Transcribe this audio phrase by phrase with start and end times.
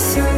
[0.00, 0.29] this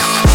[0.00, 0.29] life.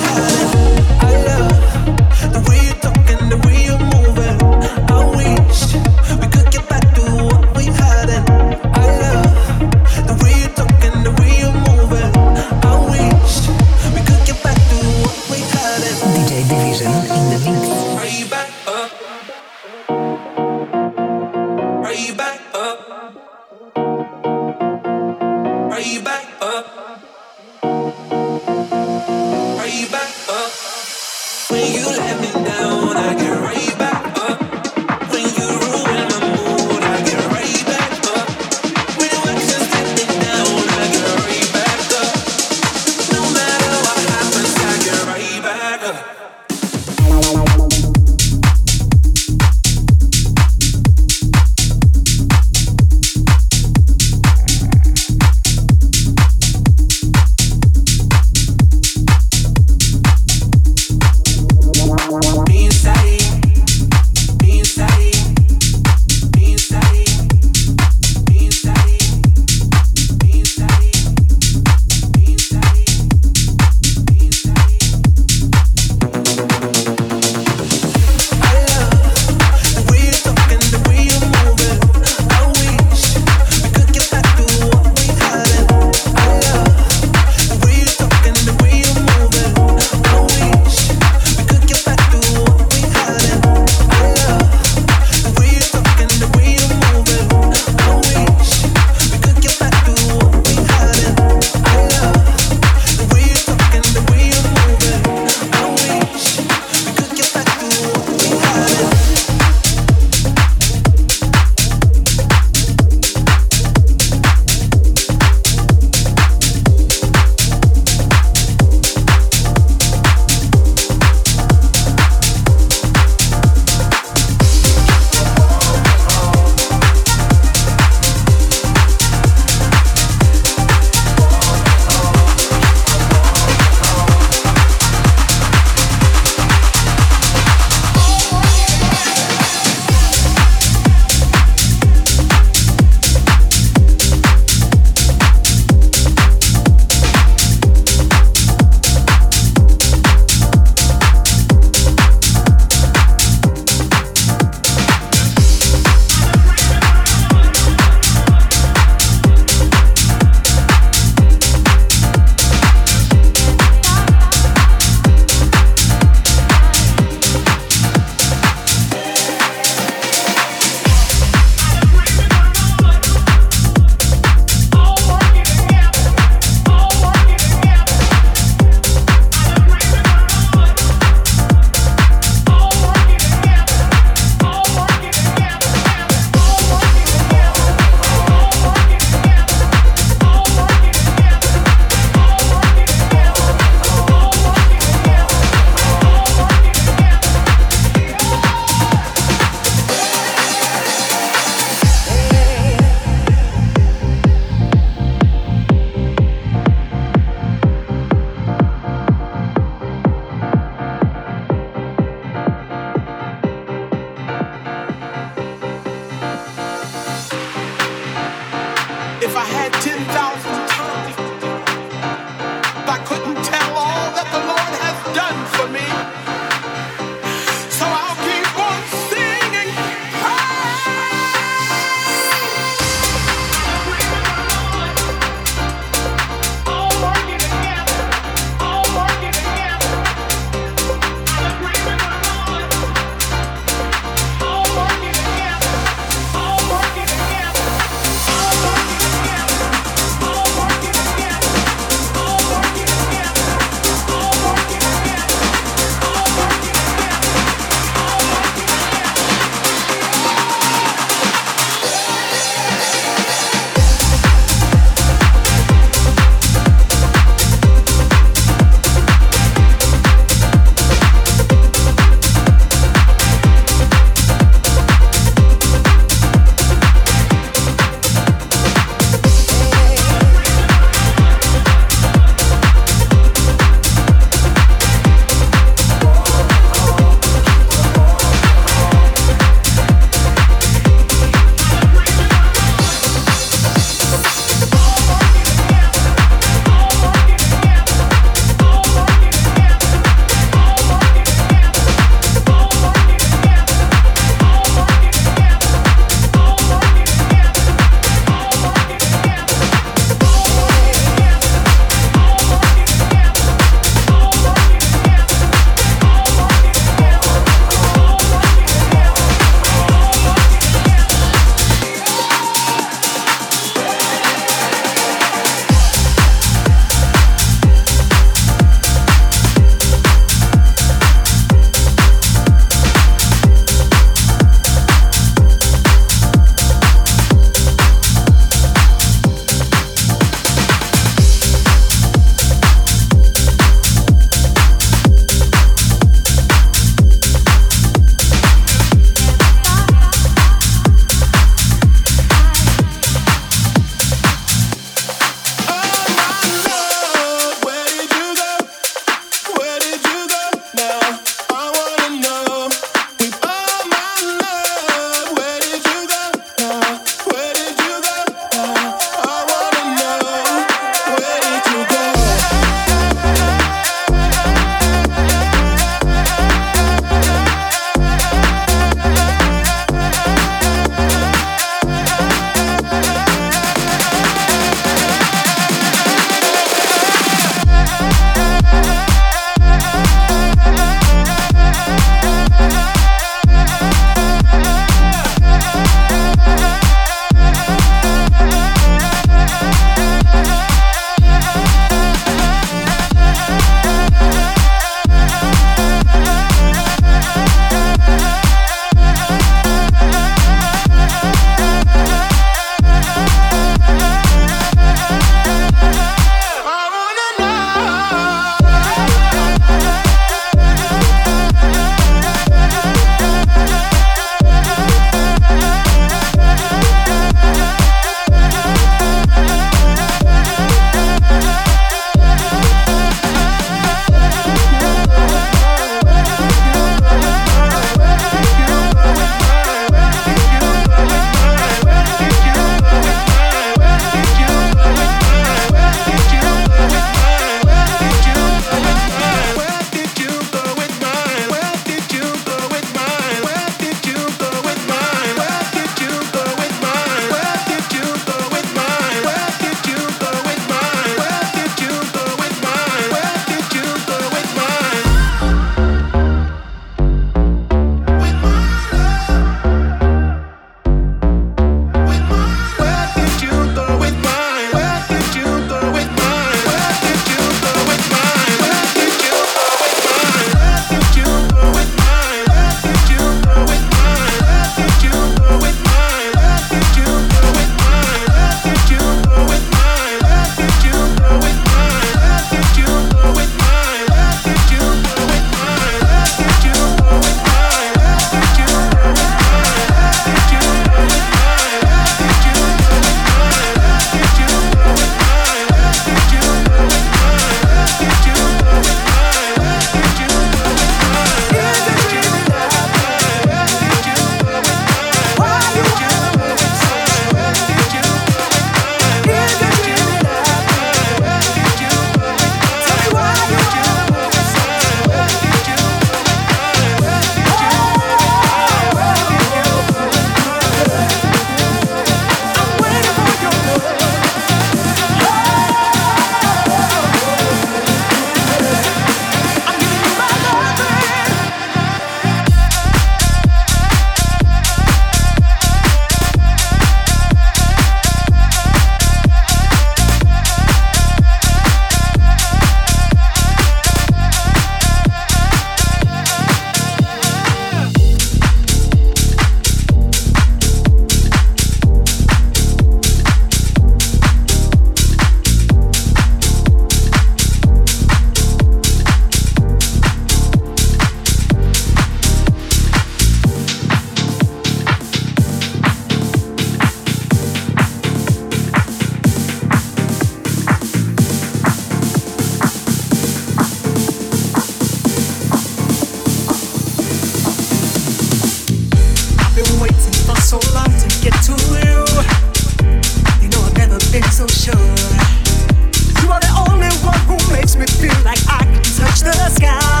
[599.33, 600.00] the sky.